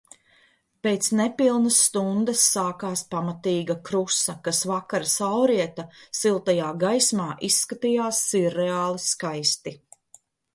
[0.85, 5.87] Pēc nepilnas stundas sākās pamatīga krusa, kas vakara saulrieta
[6.21, 9.77] siltajā gaismā izskatījās sirreāli skaisti.